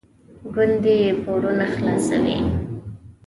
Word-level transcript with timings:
ګوندې 0.53 0.99
پورونه 1.23 1.65
خلاصوي. 1.73 2.37